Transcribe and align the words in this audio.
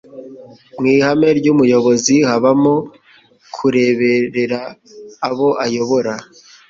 Mwihame 0.79 1.27
ry'umuyobozi 1.39 2.15
habamo 2.29 2.75
kureberera 3.55 4.59
abo 5.27 5.49
ayobora 5.65 6.13